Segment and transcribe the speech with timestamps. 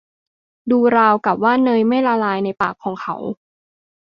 [0.71, 3.15] ดูราวกับว่าเนยไม่ละลายในปากของเขา